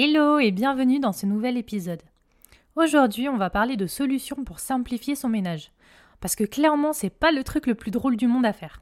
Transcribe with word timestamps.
Hello 0.00 0.38
et 0.38 0.52
bienvenue 0.52 1.00
dans 1.00 1.10
ce 1.10 1.26
nouvel 1.26 1.56
épisode. 1.56 2.02
Aujourd'hui, 2.76 3.28
on 3.28 3.36
va 3.36 3.50
parler 3.50 3.76
de 3.76 3.88
solutions 3.88 4.44
pour 4.44 4.60
simplifier 4.60 5.16
son 5.16 5.28
ménage. 5.28 5.72
Parce 6.20 6.36
que 6.36 6.44
clairement, 6.44 6.92
c'est 6.92 7.10
pas 7.10 7.32
le 7.32 7.42
truc 7.42 7.66
le 7.66 7.74
plus 7.74 7.90
drôle 7.90 8.16
du 8.16 8.28
monde 8.28 8.46
à 8.46 8.52
faire. 8.52 8.80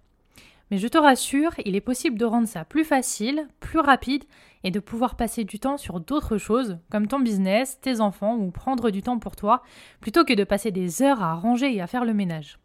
Mais 0.70 0.76
je 0.76 0.86
te 0.88 0.98
rassure, 0.98 1.52
il 1.64 1.74
est 1.74 1.80
possible 1.80 2.18
de 2.18 2.26
rendre 2.26 2.46
ça 2.46 2.66
plus 2.66 2.84
facile, 2.84 3.48
plus 3.60 3.78
rapide 3.78 4.24
et 4.62 4.70
de 4.70 4.78
pouvoir 4.78 5.16
passer 5.16 5.44
du 5.44 5.58
temps 5.58 5.78
sur 5.78 6.00
d'autres 6.00 6.36
choses, 6.36 6.76
comme 6.90 7.06
ton 7.06 7.20
business, 7.20 7.80
tes 7.80 8.02
enfants 8.02 8.36
ou 8.36 8.50
prendre 8.50 8.90
du 8.90 9.00
temps 9.00 9.18
pour 9.18 9.36
toi, 9.36 9.62
plutôt 10.02 10.26
que 10.26 10.34
de 10.34 10.44
passer 10.44 10.70
des 10.70 11.00
heures 11.00 11.22
à 11.22 11.32
ranger 11.32 11.74
et 11.74 11.80
à 11.80 11.86
faire 11.86 12.04
le 12.04 12.12
ménage. 12.12 12.58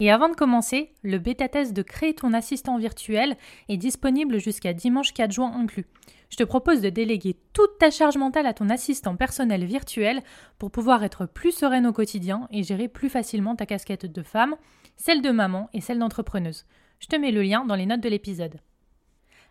Et 0.00 0.10
avant 0.10 0.28
de 0.28 0.34
commencer, 0.34 0.92
le 1.02 1.18
bêta-test 1.18 1.72
de 1.72 1.82
créer 1.82 2.14
ton 2.14 2.32
assistant 2.32 2.78
virtuel 2.78 3.36
est 3.68 3.76
disponible 3.76 4.40
jusqu'à 4.40 4.72
dimanche 4.72 5.12
4 5.14 5.30
juin 5.30 5.52
inclus. 5.54 5.86
Je 6.34 6.38
te 6.38 6.42
propose 6.42 6.80
de 6.80 6.90
déléguer 6.90 7.36
toute 7.52 7.78
ta 7.78 7.92
charge 7.92 8.16
mentale 8.16 8.48
à 8.48 8.54
ton 8.54 8.68
assistant 8.68 9.14
personnel 9.14 9.64
virtuel 9.64 10.20
pour 10.58 10.72
pouvoir 10.72 11.04
être 11.04 11.26
plus 11.26 11.52
sereine 11.52 11.86
au 11.86 11.92
quotidien 11.92 12.48
et 12.50 12.64
gérer 12.64 12.88
plus 12.88 13.08
facilement 13.08 13.54
ta 13.54 13.66
casquette 13.66 14.06
de 14.06 14.22
femme, 14.24 14.56
celle 14.96 15.22
de 15.22 15.30
maman 15.30 15.70
et 15.74 15.80
celle 15.80 16.00
d'entrepreneuse. 16.00 16.66
Je 16.98 17.06
te 17.06 17.14
mets 17.14 17.30
le 17.30 17.42
lien 17.42 17.64
dans 17.64 17.76
les 17.76 17.86
notes 17.86 18.00
de 18.00 18.08
l'épisode. 18.08 18.56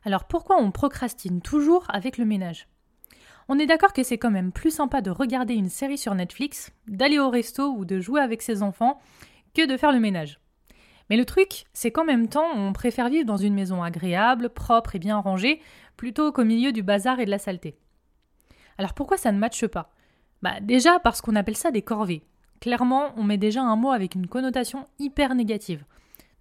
Alors 0.04 0.26
pourquoi 0.26 0.58
on 0.62 0.72
procrastine 0.72 1.40
toujours 1.40 1.86
avec 1.88 2.18
le 2.18 2.26
ménage? 2.26 2.68
On 3.48 3.60
est 3.60 3.66
d'accord 3.66 3.94
que 3.94 4.04
c'est 4.04 4.18
quand 4.18 4.30
même 4.30 4.52
plus 4.52 4.72
sympa 4.72 5.00
de 5.00 5.10
regarder 5.10 5.54
une 5.54 5.70
série 5.70 5.98
sur 5.98 6.16
Netflix, 6.16 6.74
d'aller 6.90 7.18
au 7.18 7.30
resto 7.30 7.72
ou 7.72 7.86
de 7.86 8.02
jouer 8.02 8.20
avec 8.20 8.42
ses 8.42 8.62
enfants 8.62 9.00
que 9.54 9.66
de 9.66 9.78
faire 9.78 9.94
le 9.94 10.02
ménage. 10.02 10.38
Mais 11.14 11.18
le 11.18 11.26
truc, 11.26 11.66
c'est 11.74 11.92
qu'en 11.92 12.06
même 12.06 12.28
temps, 12.28 12.50
on 12.56 12.74
préfère 12.74 13.08
vivre 13.08 13.28
dans 13.28 13.38
une 13.38 13.54
maison 13.54 13.84
agréable, 13.84 14.50
propre 14.50 14.96
et 14.96 15.00
bien 15.00 15.20
rangée, 15.20 15.62
plutôt 15.96 16.32
qu'au 16.32 16.44
milieu 16.44 16.72
du 16.72 16.82
bazar 16.82 17.20
et 17.20 17.26
de 17.26 17.30
la 17.30 17.38
saleté. 17.38 17.78
Alors 18.80 18.96
pourquoi 18.96 19.18
ça 19.18 19.32
ne 19.32 19.38
matche 19.38 19.68
pas? 19.68 19.94
Bah 20.42 20.60
déjà 20.60 20.98
parce 20.98 21.22
qu'on 21.22 21.36
appelle 21.36 21.56
ça 21.56 21.70
des 21.70 21.84
corvées. 21.84 22.24
Clairement, 22.62 23.14
on 23.16 23.24
met 23.24 23.38
déjà 23.38 23.62
un 23.62 23.76
mot 23.76 23.92
avec 23.92 24.16
une 24.16 24.26
connotation 24.26 24.88
hyper 24.98 25.36
négative. 25.36 25.86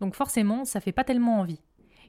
Donc 0.00 0.14
forcément, 0.14 0.64
ça 0.64 0.80
fait 0.80 0.90
pas 0.90 1.04
tellement 1.04 1.40
envie. 1.40 1.60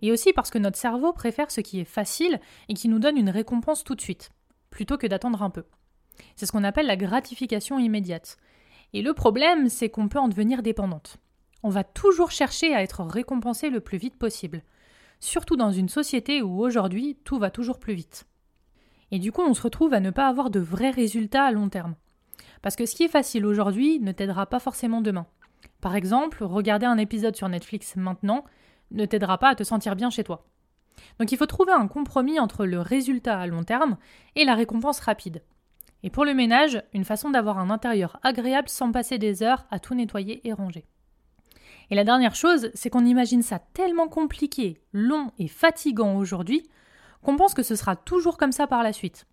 Et 0.02 0.14
aussi 0.14 0.32
parce 0.32 0.50
que 0.50 0.58
notre 0.58 0.78
cerveau 0.78 1.12
préfère 1.12 1.52
ce 1.52 1.60
qui 1.60 1.82
est 1.82 1.84
facile 1.84 2.40
et 2.70 2.76
qui 2.76 2.88
nous 2.88 3.00
donne 3.00 3.18
une 3.18 3.30
récompense 3.30 3.84
tout 3.84 3.96
de 3.96 4.02
suite, 4.02 4.32
plutôt 4.70 4.98
que 4.98 5.08
d'attendre 5.08 5.44
un 5.44 5.50
peu. 5.50 5.66
C'est 6.38 6.46
ce 6.46 6.54
qu'on 6.54 6.64
appelle 6.64 6.88
la 6.88 6.96
gratification 6.96 7.78
immédiate. 7.78 8.38
Et 8.94 9.02
le 9.02 9.14
problème, 9.14 9.68
c'est 9.68 9.90
qu'on 9.90 10.08
peut 10.08 10.20
en 10.20 10.30
devenir 10.30 10.64
dépendante. 10.64 11.18
On 11.64 11.70
va 11.70 11.84
toujours 11.84 12.32
chercher 12.32 12.76
à 12.76 12.84
être 12.84 13.04
récompensé 13.04 13.70
le 13.70 13.80
plus 13.80 13.98
vite 13.98 14.18
possible, 14.18 14.64
surtout 15.22 15.56
dans 15.56 15.72
une 15.72 15.90
société 15.90 16.42
où 16.42 16.60
aujourd'hui 16.60 17.18
tout 17.24 17.40
va 17.40 17.50
toujours 17.50 17.80
plus 17.80 17.94
vite. 17.94 18.28
Et 19.12 19.20
du 19.20 19.32
coup, 19.32 19.42
on 19.42 19.54
se 19.54 19.62
retrouve 19.62 19.94
à 19.94 20.02
ne 20.02 20.12
pas 20.12 20.28
avoir 20.28 20.50
de 20.50 20.60
vrais 20.60 20.90
résultats 20.90 21.46
à 21.46 21.52
long 21.52 21.70
terme. 21.70 21.96
Parce 22.62 22.76
que 22.76 22.86
ce 22.86 22.96
qui 22.96 23.04
est 23.04 23.10
facile 23.10 23.46
aujourd'hui 23.46 24.00
ne 24.00 24.12
t'aidera 24.12 24.46
pas 24.46 24.60
forcément 24.60 25.02
demain. 25.02 25.26
Par 25.80 25.96
exemple, 25.96 26.44
regarder 26.44 26.86
un 26.86 26.98
épisode 26.98 27.36
sur 27.36 27.48
Netflix 27.48 27.96
maintenant 27.96 28.44
ne 28.92 29.06
t'aidera 29.06 29.38
pas 29.38 29.50
à 29.50 29.56
te 29.56 29.64
sentir 29.64 29.96
bien 29.96 30.10
chez 30.10 30.24
toi. 30.24 30.46
Donc 31.20 31.32
il 31.32 31.38
faut 31.38 31.46
trouver 31.46 31.72
un 31.72 31.88
compromis 31.88 32.40
entre 32.40 32.66
le 32.66 32.80
résultat 32.80 33.40
à 33.40 33.48
long 33.48 33.64
terme 33.64 33.98
et 34.36 34.46
la 34.46 34.56
récompense 34.56 35.00
rapide. 35.00 35.44
Et 36.04 36.10
pour 36.10 36.26
le 36.26 36.34
ménage, 36.34 36.84
une 36.94 37.06
façon 37.06 37.30
d'avoir 37.30 37.58
un 37.58 37.70
intérieur 37.70 38.20
agréable 38.24 38.68
sans 38.68 38.92
passer 38.92 39.18
des 39.18 39.44
heures 39.44 39.66
à 39.72 39.80
tout 39.80 39.96
nettoyer 39.96 40.46
et 40.48 40.54
ranger. 40.54 40.86
Et 41.90 41.96
la 41.96 42.04
dernière 42.04 42.36
chose, 42.36 42.72
c'est 42.74 42.90
qu'on 42.90 43.06
imagine 43.06 43.42
ça 43.42 43.60
tellement 43.60 44.08
compliqué, 44.08 44.82
long 44.94 45.32
et 45.38 45.48
fatigant 45.48 46.16
aujourd'hui 46.16 46.64
qu'on 47.22 47.36
pense 47.38 47.54
que 47.54 47.64
ce 47.64 47.76
sera 47.76 47.96
toujours 47.96 48.38
comme 48.38 48.52
ça 48.52 48.68
par 48.68 48.84
la 48.84 48.94
suite. 48.94 49.26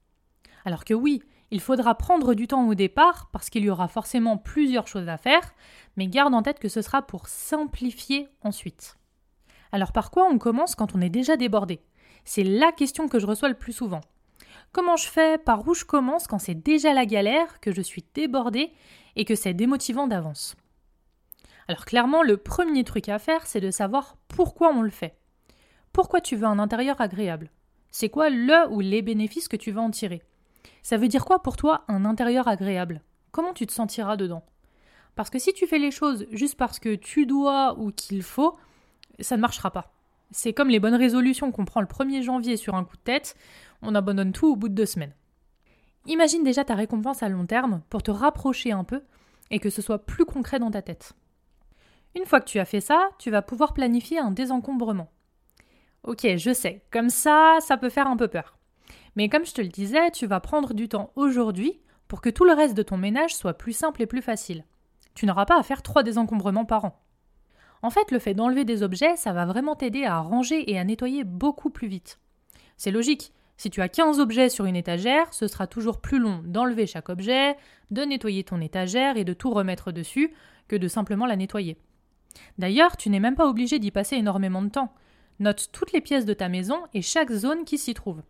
Alors 0.64 0.84
que 0.84 0.94
oui, 0.94 1.22
il 1.50 1.60
faudra 1.60 1.96
prendre 1.96 2.34
du 2.34 2.46
temps 2.46 2.68
au 2.68 2.74
départ 2.74 3.28
parce 3.32 3.50
qu'il 3.50 3.64
y 3.64 3.70
aura 3.70 3.88
forcément 3.88 4.36
plusieurs 4.36 4.86
choses 4.86 5.08
à 5.08 5.16
faire, 5.16 5.54
mais 5.96 6.06
garde 6.06 6.34
en 6.34 6.42
tête 6.42 6.60
que 6.60 6.68
ce 6.68 6.82
sera 6.82 7.02
pour 7.02 7.28
simplifier 7.28 8.28
ensuite. 8.42 8.96
Alors 9.72 9.92
par 9.92 10.10
quoi 10.10 10.28
on 10.30 10.38
commence 10.38 10.74
quand 10.74 10.94
on 10.94 11.00
est 11.00 11.10
déjà 11.10 11.36
débordé? 11.36 11.80
C'est 12.24 12.44
la 12.44 12.72
question 12.72 13.08
que 13.08 13.18
je 13.18 13.26
reçois 13.26 13.48
le 13.48 13.54
plus 13.54 13.72
souvent. 13.72 14.00
Comment 14.72 14.96
je 14.96 15.08
fais? 15.08 15.38
Par 15.38 15.66
où 15.66 15.74
je 15.74 15.84
commence 15.84 16.26
quand 16.28 16.38
c'est 16.38 16.54
déjà 16.54 16.92
la 16.94 17.06
galère, 17.06 17.58
que 17.60 17.72
je 17.72 17.80
suis 17.80 18.04
débordée 18.14 18.72
et 19.16 19.24
que 19.24 19.34
c'est 19.34 19.54
démotivant 19.54 20.06
d'avance? 20.06 20.54
Alors 21.70 21.84
clairement, 21.84 22.24
le 22.24 22.36
premier 22.36 22.82
truc 22.82 23.08
à 23.08 23.20
faire, 23.20 23.46
c'est 23.46 23.60
de 23.60 23.70
savoir 23.70 24.16
pourquoi 24.26 24.74
on 24.74 24.82
le 24.82 24.90
fait. 24.90 25.16
Pourquoi 25.92 26.20
tu 26.20 26.34
veux 26.34 26.48
un 26.48 26.58
intérieur 26.58 27.00
agréable? 27.00 27.48
C'est 27.92 28.08
quoi 28.08 28.28
le 28.28 28.68
ou 28.72 28.80
les 28.80 29.02
bénéfices 29.02 29.46
que 29.46 29.54
tu 29.54 29.70
veux 29.70 29.78
en 29.78 29.92
tirer? 29.92 30.20
Ça 30.82 30.96
veut 30.96 31.06
dire 31.06 31.24
quoi 31.24 31.44
pour 31.44 31.56
toi 31.56 31.84
un 31.86 32.04
intérieur 32.04 32.48
agréable? 32.48 33.02
Comment 33.30 33.52
tu 33.52 33.68
te 33.68 33.72
sentiras 33.72 34.16
dedans? 34.16 34.44
Parce 35.14 35.30
que 35.30 35.38
si 35.38 35.52
tu 35.52 35.68
fais 35.68 35.78
les 35.78 35.92
choses 35.92 36.26
juste 36.32 36.56
parce 36.56 36.80
que 36.80 36.96
tu 36.96 37.24
dois 37.24 37.78
ou 37.78 37.92
qu'il 37.92 38.24
faut, 38.24 38.58
ça 39.20 39.36
ne 39.36 39.42
marchera 39.42 39.70
pas. 39.70 39.92
C'est 40.32 40.52
comme 40.52 40.70
les 40.70 40.80
bonnes 40.80 40.96
résolutions 40.96 41.52
qu'on 41.52 41.66
prend 41.66 41.80
le 41.80 41.86
1er 41.86 42.22
janvier 42.22 42.56
sur 42.56 42.74
un 42.74 42.82
coup 42.82 42.96
de 42.96 43.02
tête, 43.02 43.36
on 43.80 43.94
abandonne 43.94 44.32
tout 44.32 44.48
au 44.48 44.56
bout 44.56 44.70
de 44.70 44.74
deux 44.74 44.86
semaines. 44.86 45.14
Imagine 46.06 46.42
déjà 46.42 46.64
ta 46.64 46.74
récompense 46.74 47.22
à 47.22 47.28
long 47.28 47.46
terme 47.46 47.82
pour 47.90 48.02
te 48.02 48.10
rapprocher 48.10 48.72
un 48.72 48.82
peu 48.82 49.04
et 49.52 49.60
que 49.60 49.70
ce 49.70 49.82
soit 49.82 50.04
plus 50.04 50.24
concret 50.24 50.58
dans 50.58 50.72
ta 50.72 50.82
tête. 50.82 51.14
Une 52.16 52.26
fois 52.26 52.40
que 52.40 52.48
tu 52.48 52.58
as 52.58 52.64
fait 52.64 52.80
ça, 52.80 53.10
tu 53.18 53.30
vas 53.30 53.42
pouvoir 53.42 53.72
planifier 53.72 54.18
un 54.18 54.30
désencombrement. 54.30 55.10
Ok, 56.02 56.26
je 56.36 56.52
sais, 56.52 56.82
comme 56.90 57.10
ça, 57.10 57.58
ça 57.60 57.76
peut 57.76 57.90
faire 57.90 58.06
un 58.06 58.16
peu 58.16 58.28
peur. 58.28 58.56
Mais 59.16 59.28
comme 59.28 59.44
je 59.44 59.52
te 59.52 59.60
le 59.60 59.68
disais, 59.68 60.10
tu 60.10 60.26
vas 60.26 60.40
prendre 60.40 60.74
du 60.74 60.88
temps 60.88 61.12
aujourd'hui 61.14 61.80
pour 62.08 62.20
que 62.20 62.30
tout 62.30 62.44
le 62.44 62.52
reste 62.52 62.76
de 62.76 62.82
ton 62.82 62.96
ménage 62.96 63.34
soit 63.34 63.54
plus 63.54 63.72
simple 63.72 64.02
et 64.02 64.06
plus 64.06 64.22
facile. 64.22 64.64
Tu 65.14 65.26
n'auras 65.26 65.46
pas 65.46 65.58
à 65.58 65.62
faire 65.62 65.82
trois 65.82 66.02
désencombrements 66.02 66.64
par 66.64 66.84
an. 66.84 67.00
En 67.82 67.90
fait, 67.90 68.10
le 68.10 68.18
fait 68.18 68.34
d'enlever 68.34 68.64
des 68.64 68.82
objets, 68.82 69.16
ça 69.16 69.32
va 69.32 69.46
vraiment 69.46 69.76
t'aider 69.76 70.04
à 70.04 70.18
ranger 70.18 70.70
et 70.70 70.78
à 70.78 70.84
nettoyer 70.84 71.24
beaucoup 71.24 71.70
plus 71.70 71.88
vite. 71.88 72.18
C'est 72.76 72.90
logique. 72.90 73.32
Si 73.56 73.70
tu 73.70 73.82
as 73.82 73.88
15 73.88 74.20
objets 74.20 74.48
sur 74.48 74.64
une 74.64 74.76
étagère, 74.76 75.32
ce 75.34 75.46
sera 75.46 75.66
toujours 75.66 76.00
plus 76.00 76.18
long 76.18 76.42
d'enlever 76.44 76.86
chaque 76.86 77.10
objet, 77.10 77.56
de 77.90 78.02
nettoyer 78.02 78.42
ton 78.42 78.60
étagère 78.60 79.16
et 79.16 79.24
de 79.24 79.34
tout 79.34 79.50
remettre 79.50 79.92
dessus 79.92 80.32
que 80.66 80.76
de 80.76 80.88
simplement 80.88 81.26
la 81.26 81.36
nettoyer. 81.36 81.76
D'ailleurs, 82.58 82.96
tu 82.96 83.10
n'es 83.10 83.20
même 83.20 83.34
pas 83.34 83.48
obligé 83.48 83.78
d'y 83.78 83.90
passer 83.90 84.16
énormément 84.16 84.62
de 84.62 84.68
temps. 84.68 84.92
Note 85.38 85.68
toutes 85.72 85.92
les 85.92 86.00
pièces 86.00 86.26
de 86.26 86.34
ta 86.34 86.48
maison 86.48 86.82
et 86.94 87.02
chaque 87.02 87.32
zone 87.32 87.64
qui 87.64 87.78
s'y 87.78 87.94
trouve. 87.94 88.22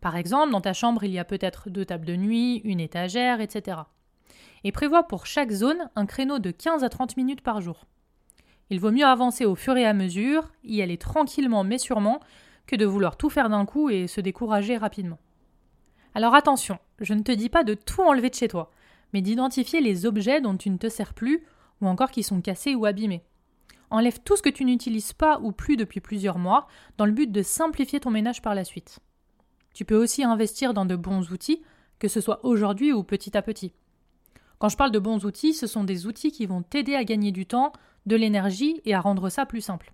Par 0.00 0.16
exemple, 0.16 0.52
dans 0.52 0.60
ta 0.60 0.72
chambre, 0.72 1.04
il 1.04 1.12
y 1.12 1.18
a 1.18 1.24
peut-être 1.24 1.70
deux 1.70 1.84
tables 1.84 2.06
de 2.06 2.16
nuit, 2.16 2.60
une 2.64 2.80
étagère, 2.80 3.40
etc. 3.40 3.78
Et 4.64 4.72
prévois 4.72 5.04
pour 5.04 5.26
chaque 5.26 5.50
zone 5.50 5.88
un 5.96 6.06
créneau 6.06 6.38
de 6.38 6.50
15 6.50 6.84
à 6.84 6.88
30 6.88 7.16
minutes 7.16 7.40
par 7.40 7.60
jour. 7.60 7.86
Il 8.70 8.80
vaut 8.80 8.90
mieux 8.90 9.04
avancer 9.04 9.44
au 9.44 9.54
fur 9.54 9.76
et 9.76 9.84
à 9.84 9.92
mesure, 9.92 10.50
y 10.64 10.82
aller 10.82 10.96
tranquillement 10.96 11.64
mais 11.64 11.78
sûrement, 11.78 12.20
que 12.66 12.76
de 12.76 12.86
vouloir 12.86 13.16
tout 13.16 13.28
faire 13.28 13.50
d'un 13.50 13.66
coup 13.66 13.90
et 13.90 14.06
se 14.06 14.20
décourager 14.20 14.76
rapidement. 14.76 15.18
Alors 16.14 16.34
attention, 16.34 16.78
je 17.00 17.14
ne 17.14 17.22
te 17.22 17.32
dis 17.32 17.48
pas 17.48 17.64
de 17.64 17.74
tout 17.74 18.02
enlever 18.02 18.30
de 18.30 18.34
chez 18.34 18.48
toi, 18.48 18.70
mais 19.12 19.20
d'identifier 19.20 19.80
les 19.80 20.06
objets 20.06 20.40
dont 20.40 20.56
tu 20.56 20.70
ne 20.70 20.78
te 20.78 20.88
sers 20.88 21.14
plus 21.14 21.44
ou 21.80 21.86
encore 21.86 22.10
qui 22.10 22.22
sont 22.22 22.40
cassés 22.40 22.74
ou 22.74 22.86
abîmés. 22.86 23.24
Enlève 23.92 24.20
tout 24.24 24.38
ce 24.38 24.42
que 24.42 24.48
tu 24.48 24.64
n'utilises 24.64 25.12
pas 25.12 25.38
ou 25.40 25.52
plus 25.52 25.76
depuis 25.76 26.00
plusieurs 26.00 26.38
mois 26.38 26.66
dans 26.96 27.04
le 27.04 27.12
but 27.12 27.30
de 27.30 27.42
simplifier 27.42 28.00
ton 28.00 28.10
ménage 28.10 28.40
par 28.40 28.54
la 28.54 28.64
suite. 28.64 29.00
Tu 29.74 29.84
peux 29.84 29.96
aussi 29.96 30.24
investir 30.24 30.72
dans 30.72 30.86
de 30.86 30.96
bons 30.96 31.30
outils, 31.30 31.62
que 31.98 32.08
ce 32.08 32.22
soit 32.22 32.42
aujourd'hui 32.42 32.94
ou 32.94 33.02
petit 33.02 33.36
à 33.36 33.42
petit. 33.42 33.74
Quand 34.58 34.70
je 34.70 34.78
parle 34.78 34.92
de 34.92 34.98
bons 34.98 35.26
outils, 35.26 35.52
ce 35.52 35.66
sont 35.66 35.84
des 35.84 36.06
outils 36.06 36.32
qui 36.32 36.46
vont 36.46 36.62
t'aider 36.62 36.94
à 36.94 37.04
gagner 37.04 37.32
du 37.32 37.44
temps, 37.44 37.74
de 38.06 38.16
l'énergie 38.16 38.80
et 38.86 38.94
à 38.94 39.00
rendre 39.00 39.28
ça 39.28 39.44
plus 39.44 39.60
simple. 39.60 39.92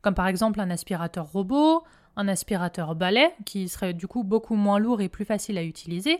Comme 0.00 0.14
par 0.14 0.26
exemple 0.26 0.58
un 0.58 0.70
aspirateur 0.70 1.30
robot, 1.30 1.82
un 2.16 2.28
aspirateur 2.28 2.94
balai, 2.94 3.34
qui 3.44 3.68
serait 3.68 3.92
du 3.92 4.06
coup 4.06 4.24
beaucoup 4.24 4.54
moins 4.54 4.78
lourd 4.78 5.02
et 5.02 5.10
plus 5.10 5.26
facile 5.26 5.58
à 5.58 5.64
utiliser, 5.64 6.18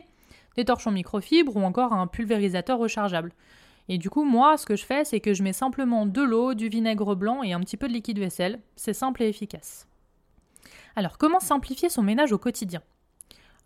des 0.57 0.65
torchons 0.65 0.91
microfibres 0.91 1.57
ou 1.57 1.63
encore 1.63 1.91
un 1.91 2.05
pulvérisateur 2.05 2.77
rechargeable. 2.77 3.31
Et 3.87 3.97
du 3.97 4.09
coup, 4.09 4.23
moi, 4.23 4.57
ce 4.57 4.65
que 4.65 4.75
je 4.75 4.85
fais, 4.85 5.05
c'est 5.05 5.19
que 5.19 5.33
je 5.33 5.43
mets 5.43 5.53
simplement 5.53 6.05
de 6.05 6.21
l'eau, 6.21 6.53
du 6.53 6.69
vinaigre 6.69 7.15
blanc 7.15 7.43
et 7.43 7.53
un 7.53 7.59
petit 7.59 7.77
peu 7.77 7.87
de 7.87 7.93
liquide 7.93 8.19
vaisselle. 8.19 8.59
C'est 8.75 8.93
simple 8.93 9.21
et 9.21 9.29
efficace. 9.29 9.87
Alors, 10.95 11.17
comment 11.17 11.39
simplifier 11.39 11.89
son 11.89 12.01
ménage 12.01 12.31
au 12.31 12.37
quotidien? 12.37 12.81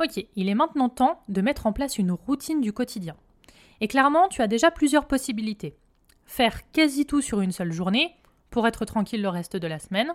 Ok, 0.01 0.25
il 0.35 0.49
est 0.49 0.55
maintenant 0.55 0.89
temps 0.89 1.21
de 1.29 1.41
mettre 1.41 1.67
en 1.67 1.73
place 1.73 1.97
une 1.97 2.11
routine 2.11 2.61
du 2.61 2.73
quotidien. 2.73 3.15
Et 3.81 3.87
clairement, 3.87 4.27
tu 4.27 4.41
as 4.41 4.47
déjà 4.47 4.71
plusieurs 4.71 5.07
possibilités. 5.07 5.77
Faire 6.25 6.69
quasi 6.71 7.05
tout 7.05 7.21
sur 7.21 7.41
une 7.41 7.51
seule 7.51 7.71
journée, 7.71 8.15
pour 8.49 8.67
être 8.67 8.85
tranquille 8.85 9.21
le 9.21 9.29
reste 9.29 9.55
de 9.55 9.67
la 9.67 9.79
semaine, 9.79 10.13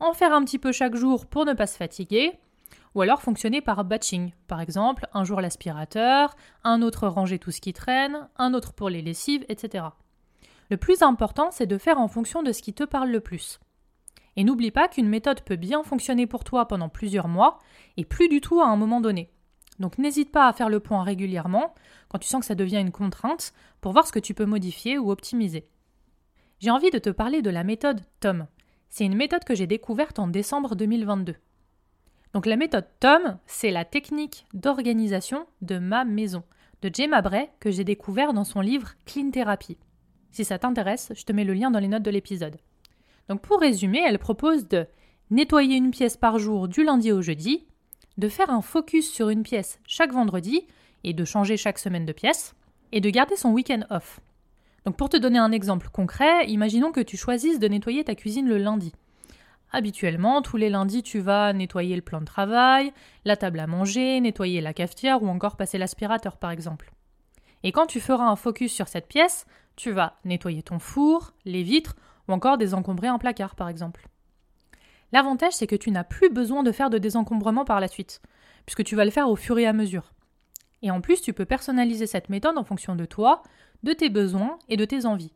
en 0.00 0.12
faire 0.12 0.32
un 0.32 0.44
petit 0.44 0.58
peu 0.58 0.72
chaque 0.72 0.96
jour 0.96 1.26
pour 1.26 1.44
ne 1.44 1.52
pas 1.52 1.66
se 1.66 1.76
fatiguer, 1.76 2.32
ou 2.94 3.02
alors 3.02 3.22
fonctionner 3.22 3.60
par 3.60 3.84
batching. 3.84 4.32
Par 4.46 4.60
exemple, 4.60 5.06
un 5.14 5.24
jour 5.24 5.40
l'aspirateur, 5.40 6.34
un 6.64 6.82
autre 6.82 7.06
ranger 7.06 7.38
tout 7.38 7.50
ce 7.50 7.60
qui 7.60 7.72
traîne, 7.72 8.28
un 8.36 8.54
autre 8.54 8.72
pour 8.72 8.90
les 8.90 9.02
lessives, 9.02 9.44
etc. 9.48 9.84
Le 10.70 10.76
plus 10.76 11.02
important, 11.02 11.50
c'est 11.50 11.66
de 11.66 11.78
faire 11.78 11.98
en 11.98 12.08
fonction 12.08 12.42
de 12.42 12.52
ce 12.52 12.62
qui 12.62 12.72
te 12.72 12.84
parle 12.84 13.10
le 13.10 13.20
plus. 13.20 13.58
Et 14.36 14.44
n'oublie 14.44 14.70
pas 14.70 14.88
qu'une 14.88 15.08
méthode 15.08 15.42
peut 15.42 15.56
bien 15.56 15.82
fonctionner 15.82 16.26
pour 16.26 16.44
toi 16.44 16.66
pendant 16.68 16.88
plusieurs 16.88 17.28
mois 17.28 17.58
et 17.96 18.04
plus 18.04 18.28
du 18.28 18.40
tout 18.40 18.60
à 18.60 18.68
un 18.68 18.76
moment 18.76 19.00
donné. 19.00 19.30
Donc 19.80 19.98
n'hésite 19.98 20.30
pas 20.30 20.46
à 20.46 20.52
faire 20.52 20.68
le 20.68 20.78
point 20.78 21.02
régulièrement 21.02 21.74
quand 22.08 22.18
tu 22.18 22.28
sens 22.28 22.40
que 22.40 22.46
ça 22.46 22.54
devient 22.54 22.80
une 22.80 22.92
contrainte 22.92 23.52
pour 23.80 23.92
voir 23.92 24.06
ce 24.06 24.12
que 24.12 24.18
tu 24.18 24.34
peux 24.34 24.44
modifier 24.44 24.98
ou 24.98 25.10
optimiser. 25.10 25.66
J'ai 26.60 26.70
envie 26.70 26.90
de 26.90 26.98
te 26.98 27.10
parler 27.10 27.42
de 27.42 27.50
la 27.50 27.64
méthode 27.64 28.02
TOM. 28.20 28.46
C'est 28.90 29.06
une 29.06 29.16
méthode 29.16 29.44
que 29.44 29.54
j'ai 29.54 29.66
découverte 29.66 30.18
en 30.18 30.28
décembre 30.28 30.76
2022. 30.76 31.34
Donc 32.32 32.46
la 32.46 32.56
méthode 32.56 32.86
TOM, 33.00 33.38
c'est 33.46 33.70
la 33.70 33.84
technique 33.84 34.46
d'organisation 34.54 35.46
de 35.62 35.78
ma 35.78 36.04
maison 36.04 36.44
de 36.82 36.90
Gemma 36.92 37.22
Bray 37.22 37.48
que 37.58 37.70
j'ai 37.70 37.84
découvert 37.84 38.32
dans 38.32 38.44
son 38.44 38.60
livre 38.60 38.92
Clean 39.04 39.30
Therapy. 39.30 39.76
Si 40.30 40.44
ça 40.44 40.58
t'intéresse, 40.58 41.12
je 41.14 41.24
te 41.24 41.32
mets 41.32 41.44
le 41.44 41.54
lien 41.54 41.70
dans 41.70 41.80
les 41.80 41.88
notes 41.88 42.04
de 42.04 42.10
l'épisode. 42.10 42.56
Donc 43.28 43.42
pour 43.42 43.60
résumer, 43.60 44.00
elle 44.06 44.18
propose 44.18 44.68
de 44.68 44.86
nettoyer 45.30 45.76
une 45.76 45.90
pièce 45.90 46.16
par 46.16 46.38
jour 46.38 46.68
du 46.68 46.84
lundi 46.84 47.12
au 47.12 47.20
jeudi, 47.20 47.66
de 48.16 48.28
faire 48.28 48.50
un 48.50 48.62
focus 48.62 49.10
sur 49.10 49.28
une 49.28 49.42
pièce 49.42 49.80
chaque 49.86 50.12
vendredi 50.12 50.66
et 51.04 51.12
de 51.12 51.24
changer 51.24 51.56
chaque 51.56 51.78
semaine 51.78 52.06
de 52.06 52.12
pièce, 52.12 52.54
et 52.92 53.00
de 53.00 53.10
garder 53.10 53.36
son 53.36 53.52
week-end 53.52 53.82
off. 53.90 54.20
Donc 54.84 54.96
pour 54.96 55.08
te 55.08 55.16
donner 55.16 55.38
un 55.38 55.52
exemple 55.52 55.88
concret, 55.90 56.46
imaginons 56.48 56.92
que 56.92 57.00
tu 57.00 57.16
choisisses 57.16 57.58
de 57.58 57.68
nettoyer 57.68 58.04
ta 58.04 58.14
cuisine 58.14 58.48
le 58.48 58.58
lundi. 58.58 58.92
Habituellement, 59.72 60.42
tous 60.42 60.56
les 60.56 60.68
lundis, 60.68 61.02
tu 61.02 61.20
vas 61.20 61.52
nettoyer 61.52 61.94
le 61.94 62.02
plan 62.02 62.20
de 62.20 62.24
travail, 62.24 62.92
la 63.24 63.36
table 63.36 63.60
à 63.60 63.66
manger, 63.66 64.20
nettoyer 64.20 64.60
la 64.60 64.74
cafetière 64.74 65.22
ou 65.22 65.28
encore 65.28 65.56
passer 65.56 65.78
l'aspirateur 65.78 66.36
par 66.38 66.50
exemple. 66.50 66.92
Et 67.62 67.72
quand 67.72 67.86
tu 67.86 68.00
feras 68.00 68.24
un 68.24 68.36
focus 68.36 68.72
sur 68.72 68.88
cette 68.88 69.06
pièce, 69.06 69.46
tu 69.76 69.92
vas 69.92 70.14
nettoyer 70.24 70.62
ton 70.62 70.78
four, 70.78 71.32
les 71.44 71.62
vitres 71.62 71.94
ou 72.28 72.32
encore 72.32 72.58
désencombrer 72.58 73.08
un 73.08 73.18
placard 73.18 73.54
par 73.54 73.68
exemple. 73.68 74.08
L'avantage, 75.12 75.52
c'est 75.52 75.66
que 75.66 75.76
tu 75.76 75.90
n'as 75.90 76.04
plus 76.04 76.30
besoin 76.30 76.62
de 76.62 76.72
faire 76.72 76.90
de 76.90 76.98
désencombrement 76.98 77.64
par 77.64 77.80
la 77.80 77.88
suite, 77.88 78.20
puisque 78.66 78.84
tu 78.84 78.96
vas 78.96 79.04
le 79.04 79.10
faire 79.10 79.28
au 79.28 79.36
fur 79.36 79.58
et 79.58 79.66
à 79.66 79.72
mesure. 79.72 80.12
Et 80.82 80.90
en 80.90 81.00
plus, 81.00 81.20
tu 81.20 81.32
peux 81.32 81.44
personnaliser 81.44 82.06
cette 82.06 82.28
méthode 82.28 82.56
en 82.58 82.64
fonction 82.64 82.94
de 82.96 83.04
toi, 83.04 83.42
de 83.82 83.92
tes 83.92 84.08
besoins 84.08 84.58
et 84.68 84.76
de 84.76 84.84
tes 84.84 85.06
envies. 85.06 85.32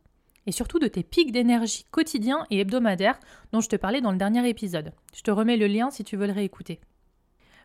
Et 0.47 0.51
surtout 0.51 0.79
de 0.79 0.87
tes 0.87 1.03
pics 1.03 1.31
d'énergie 1.31 1.85
quotidiens 1.91 2.45
et 2.51 2.59
hebdomadaires 2.59 3.19
dont 3.51 3.61
je 3.61 3.69
te 3.69 3.75
parlais 3.75 4.01
dans 4.01 4.11
le 4.11 4.17
dernier 4.17 4.47
épisode. 4.47 4.91
Je 5.15 5.21
te 5.21 5.31
remets 5.31 5.57
le 5.57 5.67
lien 5.67 5.89
si 5.89 6.03
tu 6.03 6.17
veux 6.17 6.27
le 6.27 6.33
réécouter. 6.33 6.79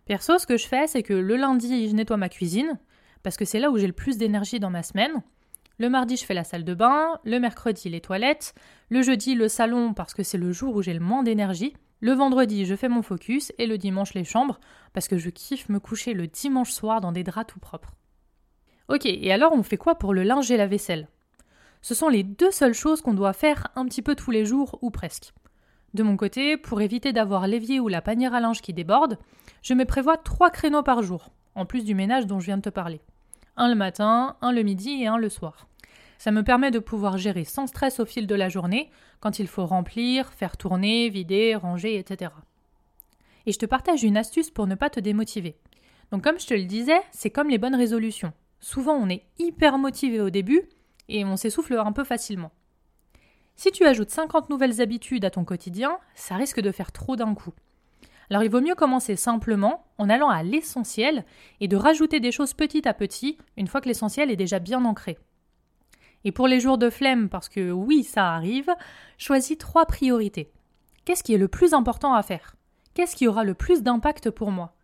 Perso, 0.06 0.38
ce 0.38 0.46
que 0.46 0.56
je 0.56 0.66
fais, 0.66 0.86
c'est 0.86 1.02
que 1.02 1.12
le 1.12 1.36
lundi, 1.36 1.88
je 1.88 1.94
nettoie 1.94 2.16
ma 2.16 2.28
cuisine, 2.28 2.78
parce 3.22 3.36
que 3.36 3.44
c'est 3.44 3.60
là 3.60 3.70
où 3.70 3.78
j'ai 3.78 3.86
le 3.86 3.92
plus 3.92 4.16
d'énergie 4.16 4.60
dans 4.60 4.70
ma 4.70 4.82
semaine. 4.82 5.22
Le 5.78 5.88
mardi, 5.88 6.16
je 6.16 6.24
fais 6.24 6.34
la 6.34 6.44
salle 6.44 6.64
de 6.64 6.74
bain, 6.74 7.18
le 7.24 7.38
mercredi, 7.38 7.88
les 7.88 8.00
toilettes, 8.00 8.54
le 8.88 9.02
jeudi, 9.02 9.34
le 9.34 9.48
salon, 9.48 9.94
parce 9.94 10.14
que 10.14 10.22
c'est 10.22 10.38
le 10.38 10.52
jour 10.52 10.74
où 10.74 10.82
j'ai 10.82 10.94
le 10.94 11.00
moins 11.00 11.22
d'énergie. 11.22 11.74
Le 12.00 12.12
vendredi, 12.12 12.64
je 12.64 12.74
fais 12.74 12.88
mon 12.88 13.02
focus, 13.02 13.52
et 13.58 13.66
le 13.66 13.78
dimanche, 13.78 14.14
les 14.14 14.24
chambres, 14.24 14.58
parce 14.92 15.06
que 15.06 15.18
je 15.18 15.30
kiffe 15.30 15.68
me 15.68 15.80
coucher 15.80 16.14
le 16.14 16.26
dimanche 16.26 16.72
soir 16.72 17.00
dans 17.00 17.12
des 17.12 17.24
draps 17.24 17.52
tout 17.52 17.60
propres. 17.60 17.94
Ok, 18.88 19.06
et 19.06 19.32
alors 19.32 19.52
on 19.52 19.62
fait 19.62 19.76
quoi 19.76 19.94
pour 19.94 20.14
le 20.14 20.22
linge 20.22 20.50
et 20.50 20.56
la 20.56 20.66
vaisselle? 20.66 21.08
Ce 21.82 21.94
sont 21.94 22.08
les 22.08 22.22
deux 22.22 22.50
seules 22.50 22.74
choses 22.74 23.00
qu'on 23.00 23.14
doit 23.14 23.32
faire 23.32 23.68
un 23.74 23.86
petit 23.86 24.02
peu 24.02 24.14
tous 24.14 24.30
les 24.30 24.44
jours 24.44 24.78
ou 24.82 24.90
presque. 24.90 25.32
De 25.94 26.02
mon 26.02 26.16
côté, 26.16 26.56
pour 26.56 26.80
éviter 26.82 27.12
d'avoir 27.12 27.46
l'évier 27.46 27.80
ou 27.80 27.88
la 27.88 28.02
panière 28.02 28.34
à 28.34 28.40
linge 28.40 28.60
qui 28.60 28.72
déborde, 28.72 29.18
je 29.62 29.74
me 29.74 29.84
prévois 29.84 30.16
trois 30.16 30.50
créneaux 30.50 30.82
par 30.82 31.02
jour, 31.02 31.30
en 31.54 31.66
plus 31.66 31.84
du 31.84 31.94
ménage 31.94 32.26
dont 32.26 32.38
je 32.38 32.46
viens 32.46 32.58
de 32.58 32.62
te 32.62 32.68
parler. 32.68 33.00
Un 33.56 33.68
le 33.68 33.74
matin, 33.74 34.36
un 34.40 34.52
le 34.52 34.62
midi 34.62 35.02
et 35.02 35.06
un 35.06 35.16
le 35.16 35.28
soir. 35.28 35.66
Ça 36.18 36.30
me 36.30 36.44
permet 36.44 36.70
de 36.70 36.78
pouvoir 36.78 37.16
gérer 37.16 37.44
sans 37.44 37.66
stress 37.66 37.98
au 37.98 38.04
fil 38.04 38.26
de 38.26 38.34
la 38.34 38.48
journée, 38.48 38.90
quand 39.20 39.38
il 39.38 39.48
faut 39.48 39.66
remplir, 39.66 40.32
faire 40.32 40.56
tourner, 40.56 41.08
vider, 41.08 41.54
ranger, 41.54 41.98
etc. 41.98 42.30
Et 43.46 43.52
je 43.52 43.58
te 43.58 43.66
partage 43.66 44.04
une 44.04 44.18
astuce 44.18 44.50
pour 44.50 44.66
ne 44.66 44.74
pas 44.74 44.90
te 44.90 45.00
démotiver. 45.00 45.56
Donc 46.12 46.22
comme 46.22 46.38
je 46.38 46.46
te 46.46 46.54
le 46.54 46.64
disais, 46.64 47.00
c'est 47.10 47.30
comme 47.30 47.48
les 47.48 47.58
bonnes 47.58 47.74
résolutions. 47.74 48.32
Souvent, 48.60 48.94
on 48.94 49.08
est 49.08 49.24
hyper 49.38 49.78
motivé 49.78 50.20
au 50.20 50.30
début 50.30 50.68
et 51.10 51.24
on 51.24 51.36
s'essouffle 51.36 51.74
un 51.74 51.92
peu 51.92 52.04
facilement. 52.04 52.52
Si 53.56 53.70
tu 53.72 53.84
ajoutes 53.84 54.10
50 54.10 54.48
nouvelles 54.48 54.80
habitudes 54.80 55.24
à 55.26 55.30
ton 55.30 55.44
quotidien, 55.44 55.98
ça 56.14 56.36
risque 56.36 56.60
de 56.60 56.72
faire 56.72 56.92
trop 56.92 57.16
d'un 57.16 57.34
coup. 57.34 57.52
Alors 58.30 58.44
il 58.44 58.50
vaut 58.50 58.60
mieux 58.60 58.76
commencer 58.76 59.16
simplement 59.16 59.84
en 59.98 60.08
allant 60.08 60.30
à 60.30 60.42
l'essentiel 60.42 61.24
et 61.60 61.68
de 61.68 61.76
rajouter 61.76 62.20
des 62.20 62.32
choses 62.32 62.54
petit 62.54 62.88
à 62.88 62.94
petit 62.94 63.36
une 63.56 63.66
fois 63.66 63.80
que 63.80 63.88
l'essentiel 63.88 64.30
est 64.30 64.36
déjà 64.36 64.60
bien 64.60 64.84
ancré. 64.84 65.18
Et 66.24 66.32
pour 66.32 66.46
les 66.46 66.60
jours 66.60 66.78
de 66.78 66.90
flemme, 66.90 67.28
parce 67.28 67.48
que 67.48 67.70
oui, 67.70 68.04
ça 68.04 68.32
arrive, 68.32 68.70
choisis 69.18 69.58
trois 69.58 69.86
priorités. 69.86 70.52
Qu'est-ce 71.04 71.24
qui 71.24 71.34
est 71.34 71.38
le 71.38 71.48
plus 71.48 71.74
important 71.74 72.14
à 72.14 72.22
faire? 72.22 72.54
Qu'est-ce 72.94 73.16
qui 73.16 73.26
aura 73.26 73.42
le 73.42 73.54
plus 73.54 73.82
d'impact 73.82 74.30
pour 74.30 74.52
moi? 74.52 74.74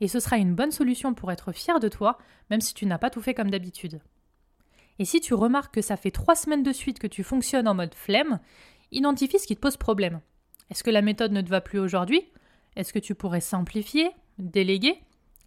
Et 0.00 0.08
ce 0.08 0.20
sera 0.20 0.38
une 0.38 0.54
bonne 0.54 0.72
solution 0.72 1.12
pour 1.14 1.32
être 1.32 1.52
fier 1.52 1.80
de 1.80 1.88
toi, 1.88 2.18
même 2.50 2.60
si 2.60 2.72
tu 2.72 2.86
n'as 2.86 2.98
pas 2.98 3.10
tout 3.10 3.20
fait 3.20 3.34
comme 3.34 3.50
d'habitude. 3.50 4.00
Et 4.98 5.04
si 5.04 5.20
tu 5.20 5.34
remarques 5.34 5.74
que 5.74 5.82
ça 5.82 5.96
fait 5.96 6.10
trois 6.10 6.34
semaines 6.34 6.62
de 6.62 6.72
suite 6.72 6.98
que 6.98 7.06
tu 7.06 7.22
fonctionnes 7.22 7.68
en 7.68 7.74
mode 7.74 7.94
flemme, 7.94 8.40
identifie 8.92 9.38
ce 9.38 9.46
qui 9.46 9.56
te 9.56 9.60
pose 9.60 9.76
problème. 9.76 10.20
Est-ce 10.70 10.82
que 10.82 10.90
la 10.90 11.02
méthode 11.02 11.32
ne 11.32 11.42
te 11.42 11.48
va 11.48 11.60
plus 11.60 11.78
aujourd'hui? 11.78 12.22
Est-ce 12.76 12.92
que 12.92 12.98
tu 12.98 13.14
pourrais 13.14 13.40
simplifier, 13.40 14.10
déléguer 14.38 14.98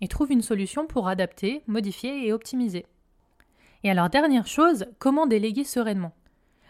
et 0.02 0.08
trouve 0.08 0.32
une 0.32 0.42
solution 0.42 0.88
pour 0.88 1.08
adapter, 1.08 1.64
modifier 1.68 2.28
et 2.28 2.34
optimiser? 2.34 2.86
Et 3.84 3.92
alors 3.92 4.10
dernière 4.10 4.48
chose, 4.48 4.86
comment 4.98 5.28
déléguer 5.28 5.64
sereinement? 5.64 6.14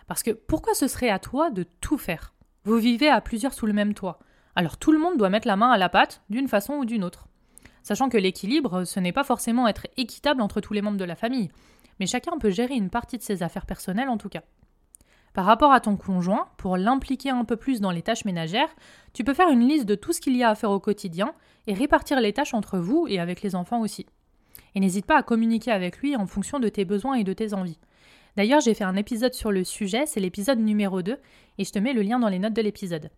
Parce 0.08 0.24
que 0.24 0.32
pourquoi 0.32 0.74
ce 0.74 0.88
serait 0.88 1.10
à 1.10 1.20
toi 1.20 1.50
de 1.52 1.64
tout 1.82 1.98
faire? 1.98 2.34
Vous 2.66 2.78
vivez 2.78 3.10
à 3.10 3.22
plusieurs 3.22 3.54
sous 3.54 3.66
le 3.66 3.74
même 3.74 3.94
toit. 3.94 4.20
Alors 4.56 4.78
tout 4.78 4.92
le 4.92 5.00
monde 5.00 5.18
doit 5.18 5.30
mettre 5.30 5.48
la 5.48 5.56
main 5.56 5.72
à 5.72 5.78
la 5.78 5.90
pâte 5.90 6.22
d'une 6.30 6.48
façon 6.48 6.74
ou 6.74 6.86
d'une 6.86 7.04
autre. 7.04 7.28
Sachant 7.84 8.10
que 8.10 8.18
l'équilibre, 8.18 8.84
ce 8.84 9.00
n'est 9.00 9.14
pas 9.14 9.24
forcément 9.24 9.68
être 9.68 9.88
équitable 9.98 10.42
entre 10.42 10.62
tous 10.62 10.74
les 10.74 10.82
membres 10.82 10.98
de 10.98 11.06
la 11.06 11.16
famille, 11.16 11.50
mais 12.00 12.08
chacun 12.08 12.38
peut 12.38 12.50
gérer 12.50 12.76
une 12.76 12.90
partie 12.90 13.18
de 13.18 13.24
ses 13.24 13.44
affaires 13.44 13.66
personnelles 13.66 14.10
en 14.10 14.18
tout 14.18 14.30
cas. 14.30 14.44
Par 15.34 15.46
rapport 15.46 15.72
à 15.72 15.80
ton 15.80 15.96
conjoint, 15.96 16.48
pour 16.58 16.76
l'impliquer 16.76 17.30
un 17.30 17.46
peu 17.46 17.56
plus 17.56 17.82
dans 17.82 17.92
les 17.92 18.02
tâches 18.02 18.26
ménagères, 18.26 18.76
tu 19.14 19.24
peux 19.24 19.34
faire 19.34 19.50
une 19.50 19.68
liste 19.68 19.86
de 19.86 19.96
tout 19.96 20.12
ce 20.12 20.22
qu'il 20.22 20.36
y 20.36 20.44
a 20.44 20.50
à 20.50 20.56
faire 20.56 20.72
au 20.72 20.80
quotidien 20.80 21.34
et 21.68 21.74
répartir 21.74 22.20
les 22.20 22.34
tâches 22.34 22.54
entre 22.54 22.80
vous 22.80 23.06
et 23.08 23.20
avec 23.20 23.42
les 23.42 23.56
enfants 23.56 23.82
aussi. 23.82 24.08
Et 24.76 24.80
n'hésite 24.80 25.06
pas 25.06 25.18
à 25.18 25.24
communiquer 25.24 25.72
avec 25.72 26.00
lui 26.00 26.16
en 26.16 26.26
fonction 26.26 26.60
de 26.60 26.70
tes 26.70 26.86
besoins 26.86 27.16
et 27.16 27.24
de 27.24 27.34
tes 27.34 27.54
envies. 27.54 27.80
D'ailleurs, 28.38 28.62
j'ai 28.62 28.74
fait 28.74 28.84
un 28.84 28.96
épisode 28.96 29.34
sur 29.34 29.52
le 29.52 29.64
sujet, 29.64 30.06
c'est 30.06 30.20
l'épisode 30.20 30.60
numéro 30.60 31.02
2, 31.02 31.18
et 31.58 31.64
je 31.64 31.72
te 31.72 31.80
mets 31.80 31.94
le 31.94 32.02
lien 32.02 32.20
dans 32.20 32.30
les 32.30 32.40
notes 32.40 32.54
de 32.54 32.62
l'épisode. 32.62 33.10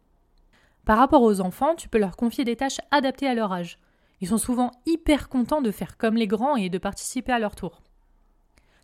Par 0.86 0.98
rapport 0.98 1.22
aux 1.22 1.42
enfants, 1.42 1.76
tu 1.76 1.90
peux 1.90 2.00
leur 2.00 2.18
confier 2.18 2.44
des 2.44 2.56
tâches 2.56 2.82
adaptées 2.92 3.28
à 3.28 3.36
leur 3.36 3.52
âge. 3.54 3.78
Ils 4.20 4.30
sont 4.30 4.38
souvent 4.38 4.72
hyper 4.86 5.30
contents 5.30 5.62
de 5.62 5.72
faire 5.72 5.98
comme 5.98 6.16
les 6.16 6.28
grands 6.28 6.56
et 6.56 6.70
de 6.70 6.78
participer 6.78 7.32
à 7.32 7.40
leur 7.40 7.56
tour. 7.56 7.82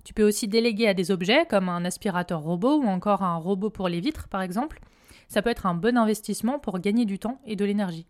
Tu 0.07 0.13
peux 0.13 0.23
aussi 0.23 0.47
déléguer 0.47 0.87
à 0.87 0.93
des 0.93 1.11
objets 1.11 1.45
comme 1.45 1.67
un 1.67 1.83
aspirateur 1.83 2.39
robot 2.39 2.77
ou 2.77 2.85
encore 2.85 3.23
un 3.23 3.35
robot 3.35 3.69
pour 3.69 3.89
les 3.89 3.99
vitres 3.99 4.29
par 4.29 4.41
exemple. 4.41 4.79
Ça 5.27 5.41
peut 5.41 5.49
être 5.49 5.65
un 5.65 5.73
bon 5.73 5.97
investissement 5.97 6.59
pour 6.59 6.79
gagner 6.79 7.03
du 7.03 7.19
temps 7.19 7.41
et 7.45 7.57
de 7.57 7.65
l'énergie. 7.65 8.07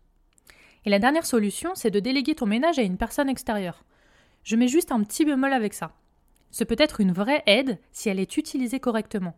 Et 0.84 0.90
la 0.90 1.00
dernière 1.00 1.26
solution, 1.26 1.72
c'est 1.74 1.90
de 1.90 1.98
déléguer 1.98 2.36
ton 2.36 2.46
ménage 2.46 2.78
à 2.78 2.82
une 2.82 2.98
personne 2.98 3.28
extérieure. 3.28 3.84
Je 4.44 4.54
mets 4.54 4.68
juste 4.68 4.92
un 4.92 5.02
petit 5.02 5.24
bémol 5.24 5.52
avec 5.52 5.74
ça. 5.74 5.90
Ce 6.52 6.62
peut 6.62 6.76
être 6.78 7.00
une 7.00 7.10
vraie 7.10 7.42
aide 7.46 7.80
si 7.90 8.08
elle 8.08 8.20
est 8.20 8.36
utilisée 8.36 8.78
correctement. 8.78 9.34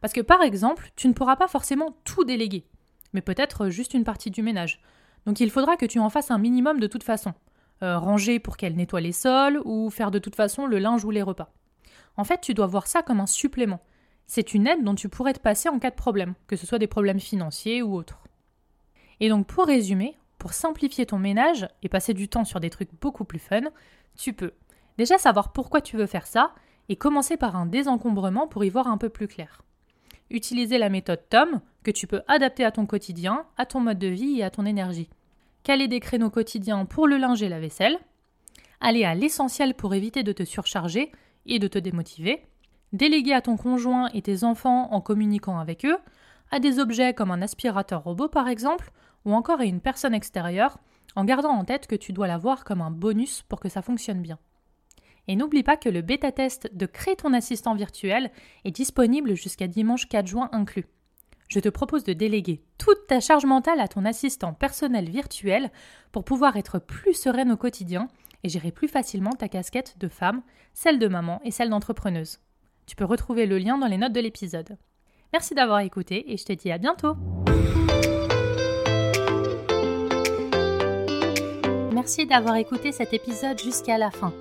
Parce 0.00 0.14
que 0.14 0.22
par 0.22 0.40
exemple, 0.40 0.92
tu 0.96 1.08
ne 1.08 1.12
pourras 1.12 1.36
pas 1.36 1.46
forcément 1.46 1.98
tout 2.04 2.24
déléguer, 2.24 2.64
mais 3.12 3.20
peut-être 3.20 3.68
juste 3.68 3.92
une 3.92 4.04
partie 4.04 4.30
du 4.30 4.40
ménage. 4.40 4.80
Donc 5.26 5.40
il 5.40 5.50
faudra 5.50 5.76
que 5.76 5.84
tu 5.84 5.98
en 5.98 6.08
fasses 6.08 6.30
un 6.30 6.38
minimum 6.38 6.80
de 6.80 6.86
toute 6.86 7.04
façon. 7.04 7.34
Euh, 7.82 7.98
ranger 7.98 8.38
pour 8.38 8.56
qu'elle 8.56 8.76
nettoie 8.76 9.02
les 9.02 9.12
sols 9.12 9.60
ou 9.66 9.90
faire 9.90 10.10
de 10.10 10.18
toute 10.18 10.36
façon 10.36 10.64
le 10.64 10.78
linge 10.78 11.04
ou 11.04 11.10
les 11.10 11.20
repas. 11.20 11.52
En 12.16 12.24
fait, 12.24 12.40
tu 12.40 12.54
dois 12.54 12.66
voir 12.66 12.86
ça 12.86 13.02
comme 13.02 13.20
un 13.20 13.26
supplément. 13.26 13.80
C'est 14.26 14.54
une 14.54 14.66
aide 14.66 14.84
dont 14.84 14.94
tu 14.94 15.08
pourrais 15.08 15.32
te 15.32 15.40
passer 15.40 15.68
en 15.68 15.78
cas 15.78 15.90
de 15.90 15.96
problème, 15.96 16.34
que 16.46 16.56
ce 16.56 16.66
soit 16.66 16.78
des 16.78 16.86
problèmes 16.86 17.20
financiers 17.20 17.82
ou 17.82 17.94
autres. 17.94 18.22
Et 19.20 19.28
donc 19.28 19.46
pour 19.46 19.66
résumer, 19.66 20.16
pour 20.38 20.52
simplifier 20.52 21.06
ton 21.06 21.18
ménage 21.18 21.68
et 21.82 21.88
passer 21.88 22.14
du 22.14 22.28
temps 22.28 22.44
sur 22.44 22.60
des 22.60 22.70
trucs 22.70 22.90
beaucoup 23.00 23.24
plus 23.24 23.38
fun, 23.38 23.62
tu 24.16 24.32
peux 24.32 24.52
déjà 24.98 25.18
savoir 25.18 25.52
pourquoi 25.52 25.80
tu 25.80 25.96
veux 25.96 26.06
faire 26.06 26.26
ça 26.26 26.54
et 26.88 26.96
commencer 26.96 27.36
par 27.36 27.56
un 27.56 27.66
désencombrement 27.66 28.48
pour 28.48 28.64
y 28.64 28.70
voir 28.70 28.88
un 28.88 28.98
peu 28.98 29.08
plus 29.08 29.28
clair 29.28 29.62
utiliser 30.32 30.78
la 30.78 30.88
méthode 30.88 31.28
TOM 31.28 31.60
que 31.84 31.90
tu 31.90 32.06
peux 32.06 32.22
adapter 32.26 32.64
à 32.64 32.72
ton 32.72 32.86
quotidien, 32.86 33.44
à 33.56 33.66
ton 33.66 33.80
mode 33.80 33.98
de 33.98 34.08
vie 34.08 34.38
et 34.38 34.42
à 34.42 34.50
ton 34.50 34.66
énergie. 34.66 35.10
Caler 35.62 35.88
des 35.88 36.00
créneaux 36.00 36.30
quotidiens 36.30 36.84
pour 36.84 37.06
le 37.06 37.18
linge 37.18 37.42
et 37.42 37.48
la 37.48 37.60
vaisselle. 37.60 37.98
aller 38.80 39.04
à 39.04 39.14
l'essentiel 39.14 39.74
pour 39.74 39.94
éviter 39.94 40.24
de 40.24 40.32
te 40.32 40.44
surcharger 40.44 41.12
et 41.46 41.58
de 41.58 41.68
te 41.68 41.78
démotiver, 41.78 42.46
déléguer 42.92 43.32
à 43.32 43.40
ton 43.40 43.56
conjoint 43.56 44.08
et 44.14 44.22
tes 44.22 44.44
enfants 44.44 44.92
en 44.92 45.00
communiquant 45.00 45.58
avec 45.58 45.84
eux, 45.84 45.98
à 46.50 46.60
des 46.60 46.78
objets 46.78 47.14
comme 47.14 47.30
un 47.30 47.42
aspirateur 47.42 48.04
robot 48.04 48.28
par 48.28 48.48
exemple, 48.48 48.90
ou 49.24 49.32
encore 49.32 49.60
à 49.60 49.64
une 49.64 49.80
personne 49.80 50.14
extérieure, 50.14 50.78
en 51.16 51.24
gardant 51.24 51.50
en 51.50 51.64
tête 51.64 51.86
que 51.86 51.96
tu 51.96 52.12
dois 52.12 52.26
la 52.26 52.38
voir 52.38 52.64
comme 52.64 52.80
un 52.80 52.90
bonus 52.90 53.42
pour 53.42 53.60
que 53.60 53.68
ça 53.68 53.82
fonctionne 53.82 54.22
bien. 54.22 54.38
Et 55.28 55.36
n'oublie 55.36 55.62
pas 55.62 55.76
que 55.76 55.88
le 55.88 56.02
bêta-test 56.02 56.74
de 56.74 56.86
Créer 56.86 57.16
ton 57.16 57.32
assistant 57.32 57.74
virtuel 57.74 58.30
est 58.64 58.72
disponible 58.72 59.34
jusqu'à 59.34 59.68
dimanche 59.68 60.08
4 60.08 60.26
juin 60.26 60.48
inclus. 60.52 60.86
Je 61.48 61.60
te 61.60 61.68
propose 61.68 62.02
de 62.02 62.12
déléguer 62.12 62.64
toute 62.78 63.06
ta 63.06 63.20
charge 63.20 63.44
mentale 63.44 63.78
à 63.78 63.86
ton 63.86 64.04
assistant 64.04 64.54
personnel 64.54 65.10
virtuel 65.10 65.70
pour 66.10 66.24
pouvoir 66.24 66.56
être 66.56 66.78
plus 66.78 67.14
sereine 67.14 67.52
au 67.52 67.56
quotidien 67.56 68.08
et 68.44 68.48
gérer 68.48 68.72
plus 68.72 68.88
facilement 68.88 69.32
ta 69.32 69.48
casquette 69.48 69.96
de 69.98 70.08
femme, 70.08 70.42
celle 70.72 70.98
de 70.98 71.08
maman 71.08 71.40
et 71.44 71.50
celle 71.50 71.70
d'entrepreneuse. 71.70 72.40
Tu 72.86 72.96
peux 72.96 73.04
retrouver 73.04 73.46
le 73.46 73.58
lien 73.58 73.78
dans 73.78 73.86
les 73.86 73.98
notes 73.98 74.12
de 74.12 74.20
l'épisode. 74.20 74.76
Merci 75.32 75.54
d'avoir 75.54 75.80
écouté 75.80 76.32
et 76.32 76.36
je 76.36 76.44
te 76.44 76.52
dis 76.52 76.70
à 76.70 76.78
bientôt. 76.78 77.16
Merci 81.92 82.26
d'avoir 82.26 82.56
écouté 82.56 82.90
cet 82.90 83.12
épisode 83.12 83.60
jusqu'à 83.60 83.96
la 83.96 84.10
fin. 84.10 84.32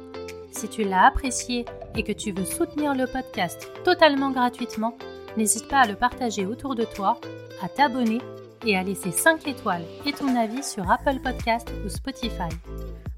Si 0.51 0.67
tu 0.67 0.83
l'as 0.83 1.05
apprécié 1.05 1.65
et 1.95 2.03
que 2.03 2.11
tu 2.11 2.31
veux 2.31 2.45
soutenir 2.45 2.95
le 2.95 3.07
podcast 3.07 3.69
totalement 3.83 4.31
gratuitement, 4.31 4.97
n'hésite 5.37 5.67
pas 5.67 5.81
à 5.81 5.87
le 5.87 5.95
partager 5.95 6.45
autour 6.45 6.75
de 6.75 6.83
toi, 6.83 7.19
à 7.61 7.69
t'abonner 7.69 8.19
et 8.65 8.75
à 8.75 8.83
laisser 8.83 9.11
5 9.11 9.47
étoiles 9.47 9.85
et 10.05 10.13
ton 10.13 10.35
avis 10.35 10.63
sur 10.63 10.89
Apple 10.89 11.19
Podcast 11.23 11.71
ou 11.85 11.89
Spotify. 11.89 12.49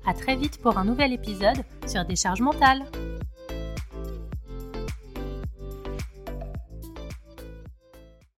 À 0.05 0.13
très 0.13 0.35
vite 0.35 0.59
pour 0.61 0.77
un 0.77 0.85
nouvel 0.85 1.13
épisode 1.13 1.63
sur 1.87 2.03
Décharge 2.05 2.41
mentale. 2.41 2.83